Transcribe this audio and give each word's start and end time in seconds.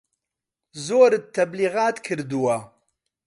زۆرت 0.85 1.25
تەبلیغات 1.35 1.95
کردوە 2.05 2.57